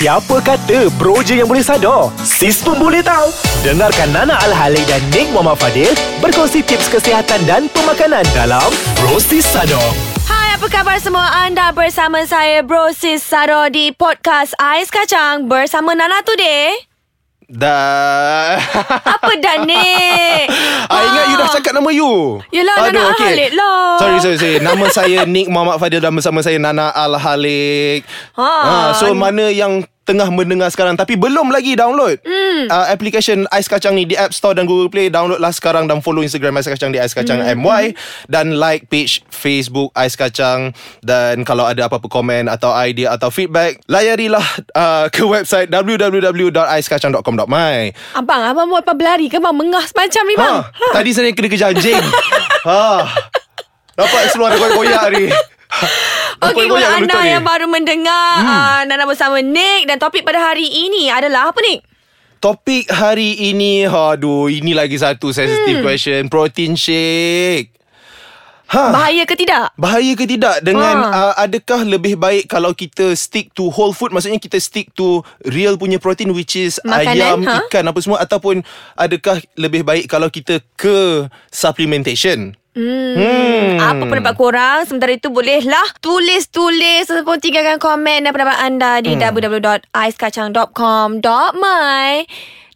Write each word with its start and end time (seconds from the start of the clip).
Siapa 0.00 0.40
kata 0.40 0.88
bro 0.96 1.20
je 1.20 1.36
yang 1.36 1.44
boleh 1.44 1.60
sadar? 1.60 2.08
Sis 2.24 2.64
pun 2.64 2.72
boleh 2.80 3.04
tahu. 3.04 3.28
Dengarkan 3.60 4.08
Nana 4.16 4.32
Al-Halik 4.48 4.88
dan 4.88 4.96
Nick 5.12 5.28
Muhammad 5.28 5.60
Fadil 5.60 5.92
berkongsi 6.24 6.64
tips 6.64 6.88
kesihatan 6.88 7.44
dan 7.44 7.68
pemakanan 7.68 8.24
dalam 8.32 8.64
Bro 8.96 9.20
Sis 9.20 9.44
Sadar. 9.44 9.92
Hai, 10.24 10.56
apa 10.56 10.72
khabar 10.72 10.96
semua 10.96 11.44
anda 11.44 11.68
bersama 11.76 12.24
saya 12.24 12.64
Bro 12.64 12.96
Sis 12.96 13.20
Saro 13.20 13.68
di 13.68 13.92
podcast 13.92 14.56
Ais 14.56 14.88
Kacang 14.88 15.52
bersama 15.52 15.92
Nana 15.92 16.24
Today. 16.24 16.80
Dah 17.50 18.56
Apa 19.04 19.36
dah 19.36 19.68
ni? 19.68 19.84
Ah, 20.88 21.02
ingat 21.02 21.24
you 21.28 21.36
dah 21.36 21.49
cakap 21.60 21.76
nama 21.76 21.90
you 21.90 22.40
Yelah, 22.48 22.88
Nana 22.88 23.12
Al-Halik 23.12 23.52
lah. 23.52 23.96
Sorry 23.96 24.18
sorry 24.18 24.36
sorry 24.36 24.56
Nama 24.58 24.84
saya 24.88 25.18
Nick 25.24 25.46
Muhammad 25.46 25.76
Fadil 25.76 26.00
Dan 26.00 26.12
bersama 26.12 26.40
saya 26.40 26.56
Nana 26.56 26.90
Al-Halik 26.90 28.02
Ha. 28.34 28.48
Ah, 28.64 28.88
So 28.92 29.12
mana 29.12 29.48
yang 29.48 29.84
Tengah 30.10 30.28
mendengar 30.28 30.68
sekarang 30.68 30.92
Tapi 30.94 31.14
belum 31.14 31.48
lagi 31.48 31.72
download 31.72 32.20
Hmm. 32.20 32.66
uh, 32.66 32.86
Application 32.86 33.44
Ais 33.48 33.64
Kacang 33.64 33.92
ni 33.92 34.04
Di 34.04 34.12
App 34.12 34.30
Store 34.30 34.52
dan 34.52 34.64
Google 34.64 34.86
Play 34.86 35.06
Download 35.06 35.36
lah 35.36 35.50
sekarang 35.50 35.86
Dan 35.86 36.00
follow 36.00 36.18
Instagram 36.18 36.52
Ais 36.52 36.66
Kacang 36.66 36.88
Di 36.88 36.98
Ais 36.98 37.10
Kacang 37.10 37.38
Hmm. 37.38 37.56
MY 37.56 37.94
Dan 38.26 38.52
like 38.52 38.86
page 38.86 39.22
Facebook 39.24 39.88
Ais 39.92 40.12
Kacang 40.12 40.70
Dan 40.98 41.42
kalau 41.42 41.62
ada 41.62 41.86
apa-apa 41.86 42.04
komen 42.04 42.46
Atau 42.46 42.68
idea 42.74 43.10
Atau 43.10 43.30
feedback 43.30 43.78
Layarilah 43.86 44.42
uh, 44.72 45.04
Ke 45.06 45.22
website 45.22 45.70
www.aiskacang.com.my 45.70 47.74
Abang, 48.12 48.40
abang 48.42 48.66
buat 48.66 48.80
apa 48.80 48.92
berlari 48.92 49.26
ke 49.26 49.36
bang? 49.36 49.52
Mengah 49.52 49.84
semacam 49.84 50.22
ni 50.24 50.34
bang. 50.34 50.56
Ha, 50.64 50.84
tadi 50.90 51.10
saya 51.12 51.30
kena 51.30 51.46
kejar 51.46 51.70
anjing. 51.70 52.00
ha. 52.66 53.06
Dapat 53.92 54.20
keluar 54.32 54.50
koyak-koyak 54.52 55.02
ni. 55.12 55.24
Okey, 56.40 56.72
kepada 56.72 56.88
anda 56.96 57.20
yang 57.28 57.44
baru 57.44 57.68
mendengar 57.68 58.40
hmm. 58.40 58.48
uh, 58.48 58.80
Nana 58.88 59.04
bersama 59.04 59.44
Nick 59.44 59.84
Dan 59.84 60.00
topik 60.00 60.24
pada 60.24 60.40
hari 60.40 60.64
ini 60.64 61.12
adalah 61.12 61.52
apa 61.52 61.60
Nick? 61.60 61.84
Topik 62.40 62.88
hari 62.88 63.52
ini, 63.52 63.84
aduh, 63.84 64.48
ini 64.48 64.72
lagi 64.72 64.96
satu 64.96 65.28
sensitive 65.28 65.84
hmm. 65.84 65.84
question. 65.84 66.20
Protein 66.32 66.72
shake. 66.72 67.76
Ha. 68.70 68.94
Bahaya 68.94 69.26
ke 69.26 69.34
tidak? 69.34 69.74
Bahaya 69.74 70.14
ke 70.14 70.24
tidak 70.24 70.62
dengan 70.62 71.04
Ha. 71.04 71.10
uh, 71.10 71.34
adakah 71.42 71.82
lebih 71.82 72.14
baik 72.14 72.46
kalau 72.46 72.70
kita 72.70 73.18
stick 73.18 73.50
to 73.52 73.66
whole 73.66 73.90
food 73.90 74.14
maksudnya 74.14 74.38
kita 74.38 74.62
stick 74.62 74.94
to 74.94 75.26
real 75.50 75.74
punya 75.74 75.98
protein 75.98 76.30
which 76.30 76.54
is 76.54 76.78
Makanan, 76.86 77.18
ayam, 77.18 77.38
ha? 77.50 77.66
ikan 77.66 77.84
apa 77.90 77.98
semua 77.98 78.22
ataupun 78.22 78.62
adakah 78.94 79.42
lebih 79.58 79.82
baik 79.82 80.06
kalau 80.06 80.30
kita 80.30 80.62
ke 80.78 81.26
supplementation? 81.50 82.54
Hmm. 82.80 83.12
Hmm. 83.12 83.76
Apa 83.76 84.08
pendapat 84.08 84.40
korang? 84.40 84.88
Sementara 84.88 85.12
itu 85.12 85.28
bolehlah 85.28 85.84
tulis-tulis 86.00 87.12
ataupun 87.12 87.36
tinggalkan 87.36 87.76
komen 87.76 88.24
dan 88.24 88.32
pendapat 88.32 88.56
anda 88.56 89.04
di 89.04 89.12
hmm. 89.12 89.20
www.aiskacang.com.my 89.20 92.08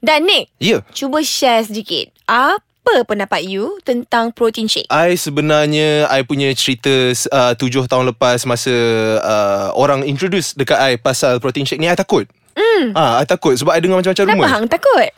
Dan 0.05 0.29
Nick, 0.29 0.53
Ya. 0.61 0.85
cuba 0.93 1.25
share 1.25 1.65
sedikit. 1.65 2.13
Apa 2.29 3.09
pendapat 3.09 3.49
you 3.49 3.81
tentang 3.89 4.37
protein 4.37 4.69
shake? 4.69 4.85
I 4.93 5.17
sebenarnya 5.17 6.05
I 6.13 6.21
punya 6.29 6.53
cerita 6.53 6.93
uh, 7.33 7.57
tujuh 7.57 7.89
tahun 7.89 8.13
lepas 8.13 8.45
masa 8.45 8.77
uh, 9.25 9.73
orang 9.73 10.05
introduce 10.05 10.53
dekat 10.53 10.77
I 10.77 11.01
pasal 11.01 11.41
protein 11.41 11.65
shake 11.65 11.81
ni 11.81 11.89
I 11.89 11.97
takut. 11.97 12.29
Hmm. 12.53 12.93
Ah, 12.93 13.17
I 13.19 13.25
takut 13.25 13.57
sebab 13.57 13.73
I 13.73 13.81
dengar 13.81 14.05
macam-macam 14.05 14.25
Kenapa 14.29 14.37
rumor. 14.37 14.53
hang 14.53 14.69
takut? 14.69 15.09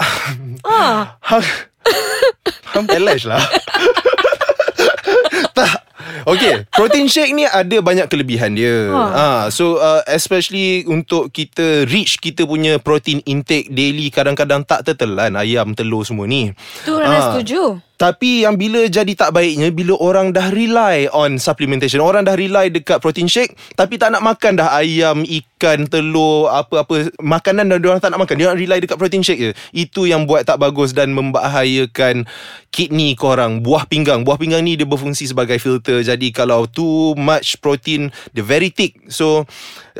ah. 0.64 1.20
Hang 1.20 1.44
Hang 2.72 2.88
lah. 3.28 3.42
Okay, 6.24 6.64
protein 6.70 7.06
shake 7.06 7.32
ni 7.32 7.44
ada 7.44 7.78
banyak 7.78 8.06
kelebihan 8.06 8.54
dia. 8.54 8.90
Ha. 8.90 9.02
Ha. 9.04 9.26
so 9.48 9.76
uh, 9.76 10.00
especially 10.06 10.86
untuk 10.86 11.28
kita 11.28 11.84
reach 11.84 12.18
kita 12.18 12.42
punya 12.42 12.78
protein 12.78 13.20
intake 13.22 13.68
daily 13.68 14.08
kadang-kadang 14.08 14.62
tak 14.62 14.82
tertelan 14.82 15.34
ayam, 15.34 15.74
telur 15.74 16.02
semua 16.02 16.24
ni. 16.24 16.54
Tu 16.82 16.92
Nana 16.92 17.10
Ah. 17.12 17.22
setuju. 17.30 17.78
Tapi 18.02 18.42
yang 18.42 18.58
bila 18.58 18.82
jadi 18.90 19.14
tak 19.14 19.30
baiknya 19.30 19.70
Bila 19.70 19.94
orang 20.02 20.34
dah 20.34 20.50
rely 20.50 21.06
on 21.14 21.38
supplementation 21.38 22.02
Orang 22.02 22.26
dah 22.26 22.34
rely 22.34 22.66
dekat 22.66 22.98
protein 22.98 23.30
shake 23.30 23.54
Tapi 23.78 23.94
tak 23.94 24.10
nak 24.10 24.26
makan 24.26 24.58
dah 24.58 24.74
ayam, 24.74 25.22
ikan, 25.22 25.86
telur 25.86 26.50
Apa-apa 26.50 27.14
Makanan 27.22 27.70
dah 27.70 27.78
orang 27.78 28.02
tak 28.02 28.10
nak 28.10 28.26
makan 28.26 28.34
Dia 28.42 28.50
nak 28.50 28.58
rely 28.58 28.82
dekat 28.82 28.98
protein 28.98 29.22
shake 29.22 29.38
je. 29.38 29.50
Itu 29.70 30.10
yang 30.10 30.26
buat 30.26 30.42
tak 30.42 30.58
bagus 30.58 30.90
Dan 30.90 31.14
membahayakan 31.14 32.26
kidney 32.74 33.14
korang. 33.14 33.62
Buah 33.62 33.86
pinggang. 33.86 34.26
Buah 34.26 34.34
pinggang 34.34 34.66
ni 34.66 34.74
dia 34.74 34.88
berfungsi 34.88 35.30
sebagai 35.30 35.62
filter. 35.62 36.02
Jadi 36.02 36.34
kalau 36.34 36.66
too 36.66 37.14
much 37.14 37.62
protein 37.62 38.10
Dia 38.34 38.42
very 38.42 38.74
thick. 38.74 38.98
So 39.14 39.46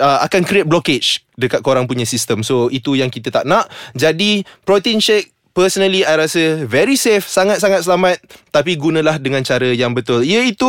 uh, 0.02 0.19
akan 0.26 0.42
create 0.42 0.66
blockage 0.66 1.22
Dekat 1.38 1.62
korang 1.62 1.86
punya 1.86 2.02
sistem 2.02 2.42
So 2.42 2.66
itu 2.66 2.98
yang 2.98 3.14
kita 3.14 3.30
tak 3.30 3.46
nak. 3.46 3.70
Jadi 3.94 4.42
protein 4.66 4.98
shake 4.98 5.41
Personally 5.52 6.00
I 6.00 6.16
rasa 6.16 6.64
very 6.64 6.96
safe 6.96 7.24
Sangat-sangat 7.24 7.84
selamat 7.84 8.16
Tapi 8.48 8.74
gunalah 8.74 9.16
dengan 9.16 9.40
cara 9.40 9.68
yang 9.68 9.92
betul 9.92 10.20
Iaitu 10.20 10.68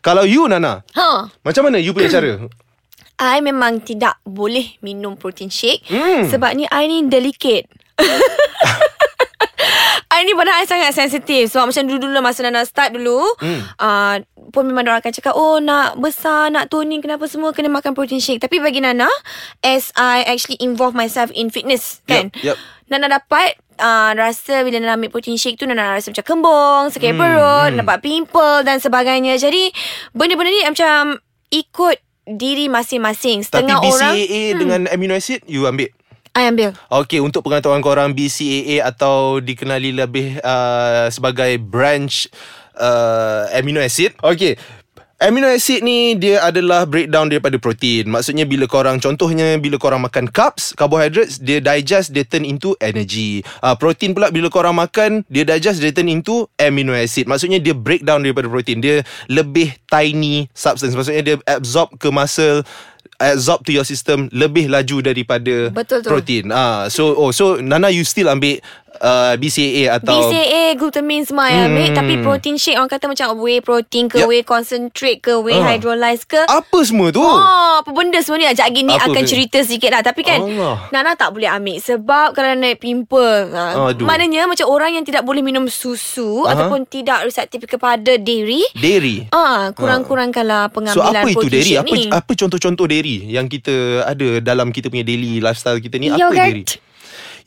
Kalau 0.00 0.22
you 0.22 0.46
Nana 0.46 0.86
Ha. 0.94 1.28
Macam 1.42 1.62
mana 1.66 1.76
you 1.76 1.90
punya 1.90 2.08
cara? 2.16 2.38
I 3.20 3.44
memang 3.44 3.84
tidak 3.84 4.16
boleh 4.24 4.80
minum 4.80 5.12
protein 5.12 5.52
shake 5.52 5.84
Hmm. 5.84 6.24
sebab 6.26 6.56
ni 6.56 6.64
I 6.64 6.88
ni 6.88 7.04
delicate. 7.04 7.68
I 10.20 10.28
ni 10.28 10.36
I 10.36 10.64
sangat 10.68 10.92
sensitif 10.92 11.48
Sebab 11.48 11.72
macam 11.72 11.82
dulu-dulu 11.88 12.20
Masa 12.20 12.44
Nana 12.44 12.68
start 12.68 12.92
dulu 12.92 13.24
hmm. 13.40 13.60
uh, 13.80 14.20
Pun 14.52 14.68
memang 14.68 14.84
orang 14.84 15.00
akan 15.00 15.12
cakap 15.16 15.32
Oh 15.32 15.56
nak 15.56 15.96
besar 15.96 16.52
Nak 16.52 16.68
toning 16.68 17.00
Kenapa 17.00 17.24
semua 17.24 17.56
Kena 17.56 17.72
makan 17.72 17.96
protein 17.96 18.20
shake 18.20 18.44
Tapi 18.44 18.60
bagi 18.60 18.84
Nana 18.84 19.08
As 19.64 19.88
I 19.96 20.28
actually 20.28 20.60
involve 20.60 20.92
myself 20.92 21.32
In 21.32 21.48
fitness 21.48 22.04
Kan 22.04 22.28
Yup, 22.36 22.52
yup. 22.52 22.58
Nana 22.92 23.08
dapat 23.08 23.56
uh, 23.80 24.12
Rasa 24.12 24.60
bila 24.60 24.76
Nana 24.76 25.00
ambil 25.00 25.08
protein 25.08 25.40
shake 25.40 25.56
tu 25.56 25.64
Nana 25.64 25.96
rasa 25.96 26.12
macam 26.12 26.26
kembung 26.28 26.92
Sakit 26.92 27.16
hmm. 27.16 27.20
perut 27.20 27.70
Dapat 27.80 27.96
pimple 28.04 28.60
Dan 28.68 28.76
sebagainya 28.76 29.40
Jadi 29.40 29.72
Benda-benda 30.12 30.50
ni 30.52 30.60
macam 30.68 31.16
Ikut 31.48 31.96
diri 32.28 32.68
masing-masing 32.68 33.48
Tapi 33.48 33.64
Setengah 33.64 33.80
orang 33.80 34.12
BCAA 34.12 34.42
hmm. 34.52 34.58
dengan 34.60 34.80
amino 34.92 35.16
acid 35.16 35.40
You 35.48 35.64
ambil 35.64 35.88
I 36.36 36.46
ambil 36.46 36.70
Okay, 36.88 37.18
untuk 37.18 37.42
pengetahuan 37.42 37.82
korang 37.82 38.14
BCAA 38.14 38.86
atau 38.86 39.42
dikenali 39.42 39.90
lebih 39.90 40.38
uh, 40.40 41.10
sebagai 41.10 41.58
branch 41.58 42.30
uh, 42.78 43.50
amino 43.50 43.82
acid. 43.82 44.14
Okay. 44.22 44.54
Amino 45.20 45.52
acid 45.52 45.84
ni 45.84 46.16
dia 46.16 46.40
adalah 46.40 46.88
breakdown 46.88 47.28
daripada 47.28 47.60
protein. 47.60 48.08
Maksudnya 48.08 48.48
bila 48.48 48.64
korang 48.64 48.96
contohnya 48.96 49.60
bila 49.60 49.76
korang 49.76 50.00
makan 50.00 50.32
carbs, 50.32 50.72
carbohydrates, 50.72 51.36
dia 51.36 51.60
digest 51.60 52.16
dia 52.16 52.24
turn 52.24 52.48
into 52.48 52.72
energy. 52.80 53.44
Uh, 53.60 53.76
protein 53.76 54.16
pula 54.16 54.32
bila 54.32 54.48
korang 54.48 54.80
makan, 54.80 55.20
dia 55.28 55.44
digest 55.44 55.84
dia 55.84 55.92
turn 55.92 56.08
into 56.08 56.48
amino 56.56 56.96
acid. 56.96 57.28
Maksudnya 57.28 57.60
dia 57.60 57.76
breakdown 57.76 58.24
daripada 58.24 58.48
protein. 58.48 58.80
Dia 58.80 59.04
lebih 59.28 59.76
tiny 59.92 60.48
substance. 60.56 60.96
Maksudnya 60.96 61.20
dia 61.20 61.36
absorb 61.44 62.00
ke 62.00 62.08
muscle 62.08 62.64
absorb 63.20 63.62
to 63.62 63.70
your 63.70 63.84
system 63.84 64.26
lebih 64.32 64.66
laju 64.66 65.04
daripada 65.04 65.68
Betul 65.70 66.00
tu. 66.00 66.08
protein. 66.08 66.48
Ah, 66.50 66.88
so 66.88 67.12
oh 67.12 67.30
so 67.30 67.60
Nana 67.60 67.92
you 67.92 68.02
still 68.02 68.26
ambil 68.26 68.58
uh, 69.00 69.34
BCAA 69.34 69.90
atau 69.92 70.14
BCAA, 70.22 70.76
glutamine 70.76 71.22
semua 71.22 71.48
ambil 71.48 71.82
Hmm. 71.82 71.96
Tapi 71.96 72.14
protein 72.18 72.54
shake 72.54 72.76
Orang 72.76 72.88
kata 72.88 73.04
macam 73.04 73.34
Whey 73.36 73.58
protein 73.58 74.06
ke 74.06 74.16
Yep. 74.16 74.26
Whey 74.26 74.42
concentrate 74.42 75.18
ke 75.18 75.34
Whey 75.34 75.56
Ah. 75.56 75.66
hydrolyze 75.70 76.24
ke 76.24 76.40
apa 76.42 76.78
semua 76.80 77.08
tu? 77.08 77.18
Oh, 77.18 77.40
apa 77.76 77.90
benda 77.90 78.20
semua 78.20 78.36
ni 78.36 78.46
Ajak 78.46 78.68
gini 78.70 78.92
Apa 78.92 79.08
akan 79.08 79.22
tu? 79.22 79.28
cerita 79.28 79.58
sikit 79.60 79.90
lah 79.90 80.02
Tapi 80.02 80.20
kan 80.20 80.38
Allah. 80.38 80.76
Nana 80.90 81.12
tak 81.14 81.30
boleh 81.30 81.48
ambil 81.48 81.76
Sebab 81.76 82.32
kalau 82.32 82.52
naik 82.54 82.78
pimple 82.78 83.50
ha, 83.50 83.90
Aduh. 83.90 84.04
Maknanya 84.04 84.44
macam 84.44 84.66
orang 84.66 84.92
yang 84.92 85.02
tidak 85.02 85.22
boleh 85.22 85.40
minum 85.40 85.66
susu 85.66 86.44
Aha. 86.44 86.54
Ataupun 86.54 86.84
tidak 86.84 87.24
reseptif 87.24 87.64
kepada 87.64 88.16
dairy 88.16 88.62
Dairy. 88.72 89.26
Ah, 89.30 89.72
kurang-kurangkanlah 89.72 90.68
So 90.68 90.74
pengambilan 90.76 91.14
apa 91.16 91.28
itu 91.28 91.48
dairy? 91.48 91.72
Apa 91.74 91.88
ni. 91.90 92.04
apa 92.10 92.30
contoh-contoh 92.34 92.86
dairy 92.86 93.26
yang 93.26 93.46
kita 93.46 93.72
ada 94.04 94.40
dalam 94.40 94.68
kita 94.68 94.86
punya 94.86 95.02
daily 95.02 95.38
lifestyle 95.38 95.78
kita 95.78 95.96
ni? 95.96 96.08
Apa 96.08 96.20
Yogurt. 96.20 96.36
dairy? 96.36 96.64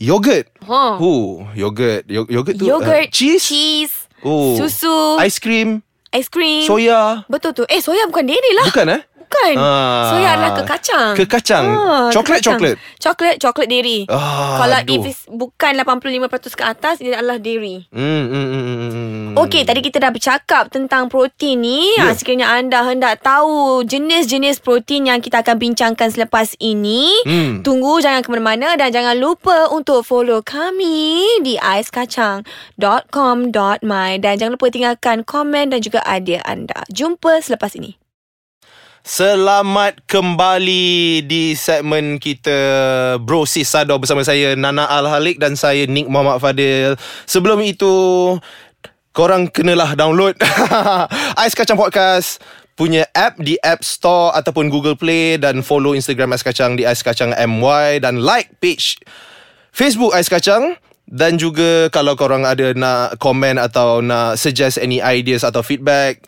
Yogurt. 0.04 0.52
Ha. 0.68 1.00
Oh, 1.00 1.48
yogurt. 1.56 2.04
Yo- 2.12 2.28
yogurt 2.28 2.60
tu 2.60 2.68
Yogurt, 2.68 3.08
uh, 3.08 3.12
cheese. 3.12 3.40
cheese 3.48 3.96
Oh. 4.20 4.56
susu, 4.60 5.16
Ice 5.24 5.40
cream, 5.40 5.80
ice 6.12 6.28
cream. 6.28 6.68
soya. 6.68 7.24
Betul 7.32 7.52
tu. 7.56 7.64
Eh, 7.72 7.80
soya 7.80 8.04
bukan 8.12 8.28
dairy 8.28 8.52
lah. 8.56 8.68
Bukan 8.68 8.88
eh? 9.00 9.02
Bukan. 9.34 9.58
Ah. 9.58 10.14
Soya 10.14 10.38
adalah 10.38 10.54
ke 10.54 10.62
kacang. 10.62 11.18
Ke 11.18 11.26
kacang. 11.26 11.66
Coklat, 12.14 12.14
ke 12.14 12.46
kacang. 12.46 12.62
coklat. 12.62 12.78
Coklat, 13.02 13.42
coklat 13.42 13.66
dairy. 13.66 14.06
Ah, 14.06 14.62
Kalau 14.62 14.78
aduh. 14.78 14.94
if 14.94 15.10
it's 15.10 15.26
bukan 15.26 15.74
85% 15.74 16.54
ke 16.54 16.62
atas, 16.62 17.02
dia 17.02 17.18
adalah 17.18 17.42
dairy. 17.42 17.90
Hmm, 17.90 18.30
hmm, 18.30 18.30
hmm, 18.30 18.64
hmm, 18.64 18.92
hmm. 18.94 19.34
Okey, 19.34 19.66
tadi 19.66 19.82
kita 19.82 19.98
dah 19.98 20.14
bercakap 20.14 20.70
tentang 20.70 21.10
protein 21.10 21.66
ni. 21.66 21.90
Ya. 21.98 22.06
Ha, 22.06 22.14
sekiranya 22.14 22.54
anda 22.54 22.86
hendak 22.86 23.18
tahu 23.20 23.82
jenis-jenis 23.82 24.62
protein 24.62 25.10
yang 25.10 25.18
kita 25.18 25.42
akan 25.42 25.58
bincangkan 25.58 26.14
selepas 26.14 26.54
ini, 26.62 27.10
Hmm. 27.26 27.66
tunggu 27.66 27.98
jangan 27.98 28.22
ke 28.22 28.30
mana-mana 28.30 28.78
dan 28.78 28.94
jangan 28.94 29.18
lupa 29.18 29.74
untuk 29.74 30.06
follow 30.06 30.46
kami 30.46 31.26
di 31.42 31.58
aiskacang.com.my 31.58 34.12
dan 34.22 34.34
jangan 34.38 34.54
lupa 34.54 34.70
tinggalkan 34.70 35.26
komen 35.26 35.74
dan 35.74 35.82
juga 35.82 36.06
idea 36.06 36.46
anda. 36.46 36.86
Jumpa 36.94 37.42
selepas 37.42 37.74
ini. 37.74 37.98
Selamat 39.04 40.00
kembali 40.08 41.28
di 41.28 41.60
segmen 41.60 42.24
kita 42.24 42.56
Bro 43.20 43.44
Sis 43.44 43.68
Sado 43.68 44.00
bersama 44.00 44.24
saya 44.24 44.56
Nana 44.56 44.88
Al-Halik 44.88 45.44
dan 45.44 45.60
saya 45.60 45.84
Nick 45.92 46.08
Muhammad 46.08 46.40
Fadil. 46.40 46.96
Sebelum 47.28 47.60
itu 47.68 47.92
korang 49.12 49.52
kenalah 49.52 50.00
download 50.00 50.40
Ais 51.44 51.52
Kacang 51.52 51.76
Podcast 51.76 52.40
punya 52.80 53.04
app 53.12 53.36
di 53.44 53.60
App 53.60 53.84
Store 53.84 54.32
ataupun 54.40 54.72
Google 54.72 54.96
Play 54.96 55.36
dan 55.36 55.68
follow 55.68 55.92
Instagram 55.92 56.32
Ais 56.32 56.48
Kacang 56.48 56.80
di 56.80 56.88
Ais 56.88 57.04
Kacang 57.04 57.36
MY 57.36 58.00
dan 58.00 58.24
like 58.24 58.56
page 58.64 59.04
Facebook 59.76 60.16
Ais 60.16 60.32
Kacang 60.32 60.80
dan 61.12 61.36
juga 61.36 61.92
kalau 61.92 62.16
korang 62.16 62.48
ada 62.48 62.72
nak 62.72 63.20
komen 63.20 63.60
atau 63.60 64.00
nak 64.00 64.40
suggest 64.40 64.80
any 64.80 65.04
ideas 65.04 65.44
atau 65.44 65.60
feedback 65.60 66.24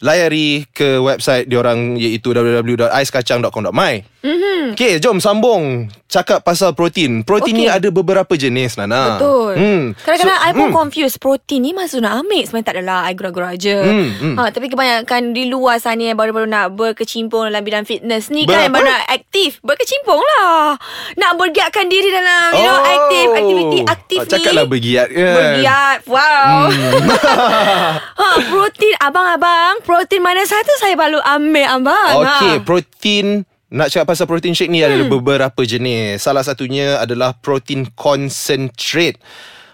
layari 0.00 0.64
ke 0.72 0.96
website 0.96 1.44
diorang 1.48 2.00
iaitu 2.00 2.32
www.aiskacang.com.my 2.32 4.19
mm-hmm. 4.20 4.62
Okay, 4.72 4.96
jom 4.96 5.16
sambung 5.16 5.64
cakap 6.06 6.40
pasal 6.40 6.72
protein. 6.72 7.22
Protein 7.22 7.54
okay. 7.54 7.62
ni 7.62 7.70
ada 7.70 7.88
beberapa 7.88 8.34
jenis, 8.34 8.74
Nana. 8.76 9.16
Betul 9.16 9.38
Hmm. 9.50 9.84
Kadang-kadang 9.96 10.38
So, 10.38 10.46
I 10.46 10.50
pun 10.52 10.68
hmm. 10.68 10.76
confused 10.76 11.18
Protein 11.18 11.60
ni 11.60 11.70
maksud 11.70 12.00
nak 12.00 12.22
ambil 12.22 12.38
Sebenarnya 12.40 12.64
tak 12.64 12.74
adalah 12.76 12.98
I 13.02 13.12
gurau-gurau 13.12 13.50
je 13.52 13.74
Hmm, 13.74 14.08
hmm. 14.12 14.34
ha, 14.36 14.46
Tapi 14.48 14.66
kebanyakan 14.66 15.34
di 15.34 15.46
luar 15.46 15.76
sana 15.76 16.06
Yang 16.06 16.18
baru-baru 16.18 16.46
nak 16.46 16.70
berkecimpung 16.72 17.50
Dalam 17.50 17.58
bidang 17.60 17.82
fitness 17.82 18.28
ni 18.28 18.46
kan 18.46 18.62
Yang 18.62 18.70
Berapa? 18.70 18.76
baru 18.76 18.86
nak 18.86 19.02
aktif 19.10 19.50
Berkecimpung 19.60 20.22
lah 20.22 20.78
Nak 21.14 21.32
bergiatkan 21.34 21.86
diri 21.86 22.08
dalam 22.08 22.48
You 22.52 22.62
know 22.62 22.78
Oh. 22.78 22.86
aktif 22.86 23.26
Aktiviti 23.32 23.78
aktif 23.82 24.18
Ah, 24.18 24.24
ni 24.24 24.30
Cakaplah 24.30 24.64
bergiat 24.64 25.08
kan. 25.10 25.34
Bergiat 25.34 25.98
Wow 26.06 26.54
ha, 28.20 28.26
Protein 28.46 28.94
Abang-abang 28.98 29.82
Protein 29.82 30.22
mana 30.22 30.42
satu 30.44 30.72
Saya 30.78 30.94
baru 30.94 31.18
ambil 31.20 31.66
abang 31.66 32.14
Okay, 32.22 32.54
ha. 32.54 32.62
protein 32.62 33.26
nak 33.70 33.88
cakap 33.94 34.06
pasal 34.10 34.26
protein 34.26 34.52
shake 34.52 34.70
ni 34.70 34.82
hmm. 34.82 34.90
ada 34.90 35.04
beberapa 35.06 35.62
jenis. 35.62 36.26
Salah 36.26 36.42
satunya 36.42 36.98
adalah 36.98 37.38
protein 37.38 37.86
concentrate. 37.94 39.16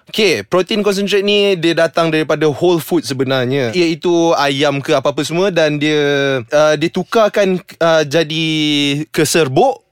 Okay, 0.07 0.47
protein 0.47 0.87
concentrate 0.87 1.27
ni 1.27 1.59
dia 1.59 1.75
datang 1.75 2.15
daripada 2.15 2.47
whole 2.47 2.79
food 2.79 3.03
sebenarnya. 3.03 3.75
Iaitu 3.75 4.37
ayam 4.39 4.79
ke 4.79 4.95
apa-apa 4.95 5.27
semua 5.27 5.51
dan 5.51 5.83
dia 5.83 5.99
uh, 6.47 6.75
ditukarkan 6.79 7.59
uh, 7.83 8.07
jadi 8.07 8.47
ke 9.11 9.27
serbuk 9.27 9.83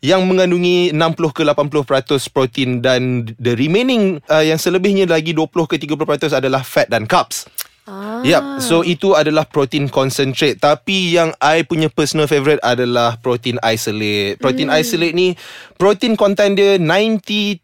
yang 0.00 0.24
mengandungi 0.26 0.90
60 0.96 1.36
ke 1.36 1.42
80% 1.44 2.34
protein 2.34 2.80
dan 2.80 3.28
the 3.36 3.52
remaining 3.54 4.18
uh, 4.26 4.42
yang 4.42 4.56
selebihnya 4.56 5.04
lagi 5.06 5.36
20 5.36 5.52
ke 5.68 5.76
30% 5.76 6.40
adalah 6.40 6.64
fat 6.64 6.88
dan 6.90 7.06
carbs. 7.06 7.46
Ah. 7.90 8.22
Yep, 8.22 8.62
so 8.62 8.86
itu 8.86 9.18
adalah 9.18 9.42
protein 9.42 9.90
concentrate. 9.90 10.56
Tapi 10.56 11.18
yang 11.18 11.34
I 11.36 11.66
punya 11.66 11.90
personal 11.90 12.30
favourite 12.30 12.62
adalah 12.62 13.18
protein 13.18 13.58
isolate. 13.60 14.38
Protein 14.38 14.70
Hmm. 14.70 14.78
isolate 14.78 15.10
ni 15.10 15.34
protein 15.74 16.14
content 16.14 16.54
dia 16.54 16.78
90 16.78 17.58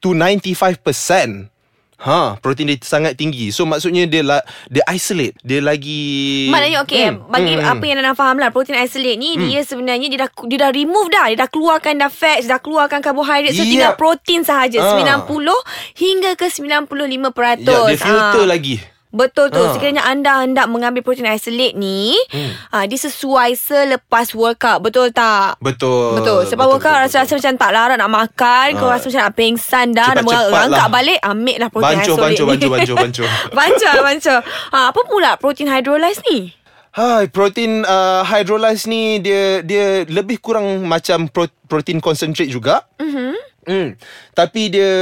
to 0.00 0.16
95%. 0.16 1.52
Ha, 1.98 2.38
protein 2.38 2.70
dia 2.70 2.78
sangat 2.78 3.18
tinggi. 3.18 3.50
So 3.50 3.66
maksudnya 3.66 4.06
dia 4.06 4.22
la, 4.22 4.38
dia 4.70 4.86
isolate. 4.86 5.34
Dia 5.42 5.58
lagi 5.58 6.46
Maknanya 6.46 6.86
okey 6.86 7.02
Hmm, 7.10 7.26
bagi 7.26 7.58
hmm, 7.58 7.66
apa 7.66 7.82
yang 7.82 7.98
Nana 7.98 8.14
faham 8.14 8.38
lah 8.38 8.54
protein 8.54 8.78
isolate 8.78 9.18
ni 9.18 9.34
dia 9.34 9.66
sebenarnya 9.66 10.06
dia 10.06 10.18
dah 10.22 10.30
dia 10.46 10.58
dah 10.62 10.70
remove 10.70 11.10
dah 11.10 11.26
dia 11.26 11.42
dah 11.42 11.50
keluarkan 11.50 11.98
dah 11.98 12.06
fats 12.06 12.46
dah 12.46 12.56
keluarkan 12.56 13.02
karbohidrat 13.02 13.50
so 13.50 13.60
Yep. 13.60 13.68
tinggal 13.68 13.92
protein 13.98 14.46
sahaja 14.46 14.78
Ah. 14.78 14.94
90 14.94 15.58
hingga 15.92 16.38
ke 16.38 16.46
95%. 16.46 17.66
Ya, 17.66 17.90
dia 17.90 17.98
filter 17.98 18.46
Ah. 18.46 18.48
lagi. 18.48 18.78
Betul 19.08 19.48
tu. 19.48 19.56
Ah. 19.56 19.72
Sekiranya 19.72 20.04
anda 20.04 20.44
hendak 20.44 20.68
mengambil 20.68 21.00
protein 21.00 21.26
isolate 21.26 21.72
ni, 21.72 22.12
hmm. 22.28 22.52
ah, 22.70 22.84
dia 22.84 22.98
sesuai 22.98 23.56
selepas 23.56 24.32
workout. 24.32 24.84
Betul 24.84 25.10
tak? 25.10 25.56
Betul. 25.58 26.20
Betul. 26.20 26.40
Sebab 26.44 26.68
workout 26.68 27.08
rasa-rasa 27.08 27.34
macam 27.34 27.54
tak 27.56 27.70
larat 27.72 27.96
nak 27.96 28.12
makan. 28.12 28.66
Kau 28.76 28.86
Ah. 28.86 28.94
rasa 28.94 29.08
macam 29.08 29.22
nak 29.24 29.34
pengsan 29.34 29.86
dah. 29.90 30.10
Nak 30.12 30.22
Cepat-cepat 30.22 30.50
merangkak 30.50 30.78
lah. 30.80 30.92
balik. 30.92 31.18
Ambil 31.20 31.56
lah 31.56 31.68
protein 31.68 31.88
Bancuh, 31.88 32.04
isolate 32.04 32.20
bancuh, 32.20 32.44
ni. 32.44 32.50
bancuh, 32.50 32.70
bancuh, 32.70 32.96
bancuh. 32.96 33.28
bancuh, 33.58 33.94
bancuh. 34.02 34.38
Ha, 34.70 34.78
apa 34.92 35.00
pula 35.04 35.30
protein 35.36 35.68
hydrolyze 35.68 36.20
ni? 36.28 36.38
Hai, 36.88 37.30
protein 37.30 37.84
uh, 37.84 38.26
hydrolyze 38.26 38.84
ni 38.84 39.22
dia 39.22 39.62
dia 39.62 40.02
lebih 40.04 40.42
kurang 40.42 40.82
macam 40.84 41.30
pro, 41.30 41.46
protein 41.64 42.02
concentrate 42.02 42.50
juga. 42.50 42.84
Mhm. 42.98 43.32
Hmm. 43.68 43.88
Tapi 44.32 44.72
dia 44.72 44.92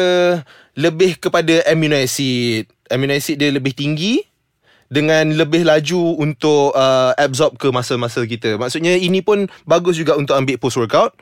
lebih 0.74 1.16
kepada 1.16 1.62
amino 1.66 1.94
acid. 1.94 2.66
Amino 2.90 3.14
acid 3.14 3.40
dia 3.40 3.50
lebih 3.50 3.74
tinggi 3.74 4.22
dengan 4.86 5.34
lebih 5.34 5.66
laju 5.66 6.22
untuk 6.22 6.70
uh, 6.74 7.10
absorb 7.18 7.58
ke 7.58 7.70
masa-masa 7.74 8.22
kita. 8.22 8.54
Maksudnya 8.54 8.94
ini 8.94 9.22
pun 9.22 9.50
bagus 9.66 9.98
juga 9.98 10.14
untuk 10.14 10.38
ambil 10.38 10.56
post 10.62 10.78
workout. 10.78 11.14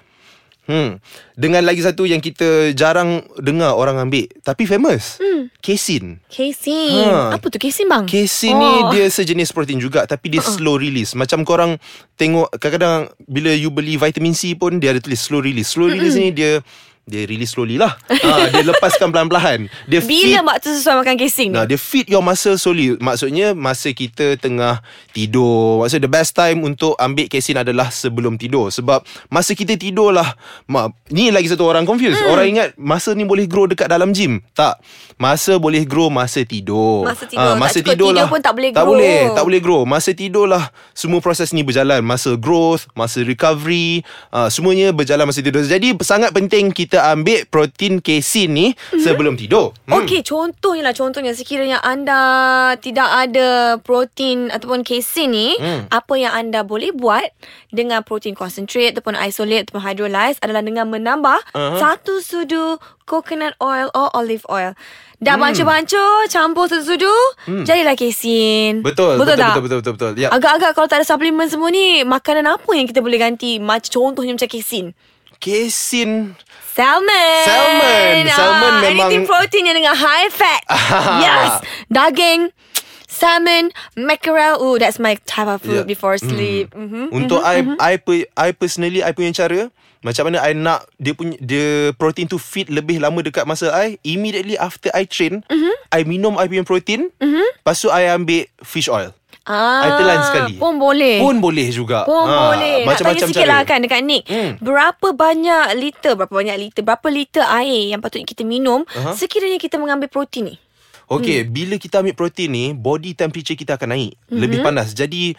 Hmm. 0.65 0.97
Dengan 1.37 1.61
lagi 1.61 1.85
satu 1.85 2.09
yang 2.09 2.25
kita 2.25 2.73
jarang 2.73 3.21
dengar 3.37 3.77
orang 3.77 4.01
ambil 4.01 4.25
tapi 4.41 4.65
famous. 4.65 5.21
Hmm. 5.21 5.53
Casein. 5.61 6.25
Casein. 6.33 7.05
Ha. 7.05 7.37
Apa 7.37 7.53
tu 7.53 7.61
casein 7.61 7.85
bang? 7.85 8.09
Casein 8.09 8.57
oh. 8.57 8.61
ni 8.65 8.73
dia 8.97 9.05
sejenis 9.13 9.53
protein 9.53 9.77
juga 9.77 10.09
tapi 10.09 10.33
dia 10.33 10.41
uh-uh. 10.41 10.57
slow 10.57 10.81
release. 10.81 11.13
Macam 11.13 11.45
korang 11.45 11.77
tengok 12.17 12.49
kadang-kadang 12.57 13.13
bila 13.29 13.53
you 13.53 13.69
beli 13.69 14.01
vitamin 14.01 14.33
C 14.33 14.57
pun 14.57 14.81
dia 14.81 14.97
ada 14.97 15.05
tulis 15.05 15.21
slow 15.21 15.45
release. 15.45 15.69
Slow 15.69 15.93
release 15.93 16.17
ni 16.17 16.33
dia 16.33 16.65
dia 17.05 17.29
release 17.29 17.53
slowly 17.53 17.77
lah. 17.77 18.01
ha, 18.09 18.49
dia 18.53 18.65
lepaskan 18.65 19.13
perlahan-lahan. 19.13 19.69
Dia 19.85 20.01
Bila 20.01 20.09
feed 20.09 20.41
waktu 20.41 20.69
sesuai 20.73 20.97
makan 21.05 21.15
casein 21.21 21.49
ni? 21.53 21.57
Nah, 21.57 21.65
dia 21.69 21.77
feed 21.77 22.09
your 22.09 22.25
muscle 22.25 22.57
slowly. 22.57 22.97
Maksudnya 22.97 23.53
masa 23.53 23.93
kita 23.93 24.41
tengah 24.41 24.81
tidur. 25.13 25.85
Maksudnya 25.85 26.09
the 26.09 26.13
best 26.13 26.33
time 26.33 26.65
untuk 26.65 26.97
ambil 26.97 27.29
casein 27.29 27.61
adalah 27.61 27.93
sebelum 27.93 28.41
tidur. 28.41 28.73
Sebab 28.73 29.05
masa 29.29 29.53
kita 29.53 29.77
tidur 29.77 30.17
lah. 30.17 30.33
Ma, 30.65 30.89
ni 31.13 31.29
lagi 31.29 31.53
satu 31.53 31.69
orang 31.69 31.85
confused. 31.85 32.17
Hmm. 32.17 32.33
Orang 32.33 32.47
ingat 32.49 32.69
masa 32.81 33.13
ni 33.13 33.29
boleh 33.29 33.45
grow 33.45 33.69
dekat 33.69 33.87
dalam 33.87 34.17
gym. 34.17 34.41
Tak. 34.57 34.81
Masa 35.21 35.61
boleh 35.61 35.85
grow 35.85 36.09
masa 36.09 36.41
tidur. 36.43 37.05
Masa 37.05 37.29
tidur. 37.29 37.45
Tak 37.45 37.61
masa 37.61 37.79
cukup 37.79 37.93
tidur 37.93 38.09
tidur 38.11 38.11
lah. 38.17 38.27
pun 38.33 38.41
tak 38.41 38.55
boleh 38.57 38.71
Tak 38.73 38.81
grow. 38.81 38.93
boleh. 38.97 39.19
Tak 39.37 39.45
boleh 39.45 39.61
grow. 39.61 39.83
Masa 39.85 40.11
tidur 40.17 40.47
lah. 40.49 40.65
Semua 40.97 41.21
proses 41.21 41.53
ni 41.53 41.61
berjalan. 41.61 42.01
Masa 42.01 42.33
growth, 42.41 42.89
masa 42.97 43.21
recovery. 43.21 44.01
Uh, 44.33 44.49
semuanya 44.49 44.91
berjalan 44.91 45.29
masa 45.29 45.45
tidur. 45.45 45.61
Jadi 45.61 45.95
sangat 46.01 46.33
penting 46.33 46.73
kita 46.73 46.94
ambil 47.01 47.43
protein 47.49 47.99
casein 47.99 48.53
ni 48.53 48.67
Mhm. 48.71 49.01
sebelum 49.01 49.35
tidur. 49.35 49.75
Hmm. 49.87 50.05
Okey, 50.05 50.23
contohnya 50.23 50.87
lah 50.87 50.95
contohnya 50.95 51.33
sekiranya 51.33 51.81
anda 51.81 52.21
tidak 52.79 53.09
ada 53.09 53.49
protein 53.81 54.53
ataupun 54.53 54.85
casein 54.85 55.31
ni, 55.31 55.57
Hmm. 55.57 55.89
apa 55.89 56.15
yang 56.15 56.31
anda 56.31 56.63
boleh 56.63 56.93
buat 56.93 57.27
dengan 57.71 58.05
protein 58.05 58.35
concentrate 58.35 58.95
ataupun 58.95 59.17
isolate 59.17 59.67
ataupun 59.67 59.83
hydrolyze 59.83 60.39
adalah 60.39 60.61
dengan 60.61 60.87
menambah 60.87 61.41
Uh-huh. 61.51 61.79
satu 61.81 62.21
sudu 62.21 62.79
coconut 63.05 63.53
oil 63.59 63.91
or 63.93 64.09
olive 64.15 64.47
oil. 64.47 64.73
Hmm. 64.75 65.23
Dah 65.23 65.41
bancuh-bancuh, 65.41 66.29
campur 66.29 66.69
satu 66.69 66.85
sudu, 66.85 67.15
jadilah 67.65 67.97
casein. 67.97 68.85
Betul, 68.85 69.17
betul, 69.17 69.25
betul, 69.25 69.37
tak? 69.41 69.49
betul, 69.57 69.63
betul, 69.65 69.79
betul, 69.81 69.93
betul. 69.97 70.13
Ya. 70.21 70.29
Agak-agak 70.29 70.71
kalau 70.77 70.85
tak 70.85 71.01
ada 71.01 71.07
suplemen 71.07 71.49
semua 71.49 71.73
ni, 71.73 72.05
makanan 72.05 72.45
apa 72.45 72.71
yang 72.77 72.85
kita 72.85 73.01
boleh 73.01 73.17
ganti? 73.17 73.57
Macam 73.57 73.89
contohnya 74.13 74.37
macam 74.37 74.51
casein. 74.51 74.93
Casein 75.45 76.33
Salmon. 76.73 77.37
Salmon. 77.45 78.15
Salmon 78.33 78.73
ah, 78.73 78.81
memang- 78.83 79.13
Anything 79.13 79.25
protein 79.29 79.69
yang 79.69 79.77
dengan 79.77 79.95
high 79.95 80.27
fat. 80.27 80.63
yes. 81.23 81.51
Daging. 81.87 82.51
Salmon, 83.07 83.71
mackerel. 83.95 84.59
Oh, 84.59 84.75
that's 84.75 84.99
my 84.99 85.15
type 85.23 85.47
of 85.47 85.63
food 85.63 85.85
Yeah. 85.85 85.87
before 85.87 86.19
sleep. 86.19 86.75
Mm-hmm. 86.75 87.15
Untuk 87.15 87.47
I, 87.47 87.63
I, 87.79 87.95
per- 88.03 88.27
I 88.35 88.51
personally 88.51 89.07
I 89.07 89.15
punya 89.15 89.31
cara 89.31 89.71
macam 90.03 90.29
mana 90.29 90.43
I 90.45 90.53
nak 90.53 90.85
dia 91.01 91.17
punya 91.17 91.33
dia 91.41 91.95
protein 91.97 92.29
tu 92.29 92.37
fit 92.37 92.69
lebih 92.69 93.01
lama 93.01 93.25
dekat 93.25 93.49
masa 93.49 93.73
I 93.73 93.97
immediately 94.05 94.53
after 94.59 94.93
I 94.93 95.09
train 95.09 95.41
Mm-hmm. 95.49 95.75
I 95.97 96.01
minum 96.05 96.37
I 96.37 96.45
punya 96.45 96.61
protein 96.61 97.09
lepas 97.17 97.81
tu 97.81 97.89
I 97.89 98.13
ambil 98.13 98.45
fish 98.61 98.93
oil 98.93 99.17
Ah, 99.45 99.85
I 99.85 99.91
telan 100.01 100.19
sekali. 100.25 100.55
Pun 100.57 100.81
boleh. 100.81 101.21
pun 101.21 101.37
boleh 101.37 101.69
juga 101.69 102.09
Pun 102.09 102.25
Ha, 102.25 102.57
boleh. 102.57 102.77
Nak 102.81 102.97
macam-macam 102.97 103.21
tanya 103.21 103.29
sikit 103.29 103.45
cara 103.45 103.51
lah 103.53 103.61
kan 103.69 103.79
dekat 103.85 104.01
Nick. 104.01 104.25
Hmm. 104.25 104.57
Berapa 104.57 105.09
banyak 105.13 105.65
liter, 105.77 106.13
berapa 106.17 106.33
banyak 106.33 106.57
liter, 106.57 106.81
berapa 106.81 107.07
liter 107.13 107.45
air 107.45 107.93
yang 107.93 108.01
patut 108.01 108.25
kita 108.25 108.41
minum 108.41 108.89
Aha. 108.89 109.13
sekiranya 109.13 109.61
kita 109.61 109.77
mengambil 109.77 110.09
protein 110.09 110.49
ni? 110.49 110.57
Okay, 111.05 111.45
hmm. 111.45 111.53
bila 111.53 111.77
kita 111.77 112.01
ambil 112.01 112.17
protein 112.17 112.49
ni, 112.49 112.65
body 112.73 113.13
temperature 113.13 113.53
kita 113.53 113.77
akan 113.77 113.93
naik. 113.93 114.17
Mm-hmm. 114.17 114.41
Lebih 114.41 114.59
panas. 114.65 114.97
Jadi, 114.97 115.37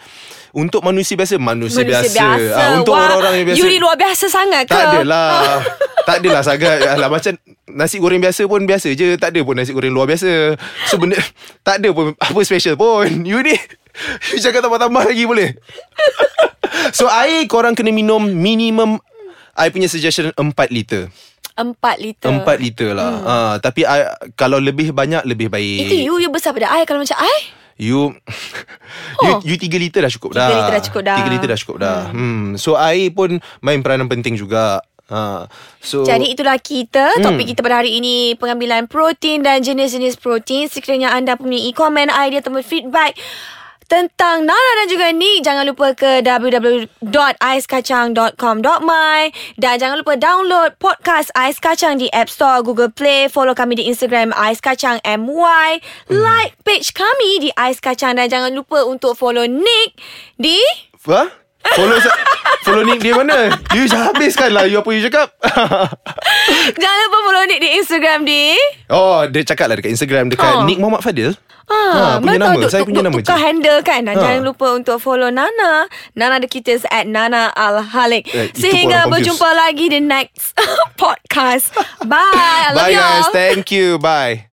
untuk 0.54 0.78
manusia 0.86 1.18
biasa, 1.18 1.42
manusia, 1.42 1.82
Manusia 1.82 2.06
biasa. 2.06 2.14
biasa. 2.14 2.54
Ah, 2.54 2.68
untuk 2.78 2.94
Wah, 2.94 3.02
orang-orang 3.10 3.32
yang 3.42 3.46
biasa. 3.50 3.58
You 3.58 3.66
ni 3.66 3.78
luar 3.82 3.98
biasa 3.98 4.24
sangat 4.30 4.62
ke? 4.70 4.78
Tak 4.78 5.02
adalah 5.02 5.58
Tak 6.06 6.22
adalah 6.22 6.42
sangat 6.46 6.78
Alah, 6.86 7.10
Macam 7.10 7.34
nasi 7.66 7.98
goreng 7.98 8.22
biasa 8.22 8.46
pun 8.46 8.62
biasa 8.62 8.94
je 8.94 9.18
Tak 9.18 9.34
ada 9.34 9.42
pun 9.42 9.58
nasi 9.58 9.74
goreng 9.74 9.90
luar 9.90 10.06
biasa 10.06 10.54
So 10.86 11.02
benda 11.02 11.18
Tak 11.66 11.82
ada 11.82 11.90
pun 11.90 12.14
Apa 12.14 12.40
special 12.46 12.78
pun 12.78 13.26
You 13.26 13.42
ni 13.42 13.58
You 14.32 14.40
cakap 14.40 14.60
tambah-tambah 14.64 15.02
lagi 15.08 15.24
boleh 15.24 15.56
So 16.98 17.08
air 17.08 17.48
korang 17.48 17.72
kena 17.72 17.90
minum 17.90 18.20
Minimum 18.22 19.00
I 19.56 19.72
punya 19.72 19.88
suggestion 19.88 20.30
4 20.36 20.44
liter 20.68 21.08
Empat 21.56 21.96
liter. 21.96 22.28
4 22.28 22.44
liter 22.60 22.92
lah 22.92 23.12
hmm. 23.16 23.24
uh, 23.24 23.54
Tapi 23.64 23.88
I, 23.88 23.98
Kalau 24.36 24.60
lebih 24.60 24.92
banyak 24.92 25.24
Lebih 25.24 25.48
baik 25.48 25.88
Itu 25.88 25.94
you, 25.96 26.14
you 26.20 26.28
besar 26.28 26.52
pada 26.52 26.68
I. 26.68 26.84
Kalau 26.84 27.00
macam 27.00 27.16
I, 27.16 27.36
You 27.80 28.12
Oh. 29.16 29.40
you, 29.40 29.56
you 29.56 29.68
3 29.68 29.80
liter 29.80 30.00
dah 30.04 30.12
cukup 30.12 30.36
Tiga 30.36 30.44
dah. 30.44 30.52
liter 30.52 30.72
dah 30.76 30.84
cukup 30.84 31.02
dah. 31.08 31.16
3 31.24 31.32
liter 31.32 31.48
dah 31.48 31.58
cukup 31.60 31.76
dah. 31.80 32.00
Hmm. 32.12 32.44
So 32.60 32.76
air 32.76 33.08
pun 33.16 33.40
main 33.64 33.80
peranan 33.80 34.12
penting 34.12 34.36
juga. 34.36 34.84
Ha. 35.06 35.46
So 35.78 36.02
Jadi 36.02 36.34
itulah 36.34 36.58
kita 36.58 37.22
Topik 37.22 37.54
kita 37.54 37.62
pada 37.62 37.78
hari 37.78 38.02
ini 38.02 38.34
Pengambilan 38.34 38.90
protein 38.90 39.38
Dan 39.38 39.62
jenis-jenis 39.62 40.18
protein 40.18 40.66
Sekiranya 40.66 41.14
anda 41.14 41.38
mempunyai 41.38 41.70
komen 41.70 42.10
Idea 42.10 42.42
atau 42.42 42.50
feedback 42.58 43.14
tentang 43.86 44.42
Nana 44.42 44.70
dan 44.82 44.90
juga 44.90 45.14
Nick 45.14 45.46
Jangan 45.46 45.62
lupa 45.66 45.94
ke 45.94 46.22
www.aiskacang.com.my 46.22 49.20
Dan 49.56 49.78
jangan 49.78 49.98
lupa 50.02 50.16
download 50.18 50.74
podcast 50.82 51.30
Ais 51.38 51.62
Kacang 51.62 51.94
di 51.96 52.10
App 52.10 52.28
Store, 52.28 52.62
Google 52.66 52.90
Play 52.90 53.30
Follow 53.30 53.54
kami 53.54 53.78
di 53.78 53.86
Instagram 53.86 54.34
Ais 54.34 54.58
Kacang 54.58 54.98
MY 55.06 55.78
Like 56.10 56.58
page 56.66 56.90
kami 56.92 57.38
di 57.46 57.54
Ais 57.54 57.78
Kacang 57.78 58.18
Dan 58.18 58.26
jangan 58.26 58.50
lupa 58.52 58.82
untuk 58.84 59.14
follow 59.14 59.46
Nick 59.46 59.94
di 60.36 60.58
Ha? 61.06 61.45
Follow 61.72 61.98
sa- 61.98 62.18
Follow 62.62 62.82
Nick 62.82 62.98
dia 63.00 63.12
mana? 63.12 63.50
You 63.70 63.86
dah 63.86 64.10
habiskan 64.10 64.50
lah 64.50 64.64
You 64.64 64.78
apa 64.78 64.90
you 64.90 65.02
cakap? 65.02 65.34
Jangan 66.76 66.98
lupa 67.00 67.18
follow 67.24 67.44
Nick 67.44 67.60
di 67.60 67.70
Instagram 67.74 68.22
di 68.22 68.58
oh, 68.88 69.24
dia 69.24 69.42
cakap 69.44 69.66
lah 69.66 69.76
dekat 69.76 69.90
Instagram 69.90 70.28
Dekat 70.28 70.52
Oh. 70.52 70.64
Nick 70.64 70.76
Muhammad 70.76 71.00
Fadil 71.00 71.32
Ah, 71.66 72.18
punya 72.18 72.38
mana 72.38 72.46
nama. 72.48 72.58
tuk- 72.60 72.70
Saya 72.70 72.82
punya 72.82 73.00
tuk- 73.00 73.06
nama 73.06 73.16
Tukar 73.16 73.26
je. 73.32 73.42
handle 73.42 73.80
kan 73.82 74.02
Ha. 74.02 74.12
ha. 74.12 74.18
Jangan 74.20 74.42
lupa 74.44 74.66
untuk 74.72 74.98
follow 74.98 75.30
Nana 75.30 75.86
Nana 76.12 76.36
the 76.36 76.46
Cuties 76.46 76.86
At 76.88 77.06
Nana 77.06 77.50
Al-Halik 77.52 78.26
Eh, 78.28 78.50
Sehingga 78.52 79.02
orang 79.02 79.10
confused. 79.10 79.34
berjumpa 79.34 79.48
lagi 79.52 79.84
Di 79.88 79.98
next 79.98 80.54
podcast 80.96 81.74
Bye 82.02 82.22
I 82.22 82.70
love 82.70 82.78
Bye 82.80 82.94
guys 82.94 83.26
Thank 83.30 83.70
you 83.70 83.96
Bye 83.96 84.42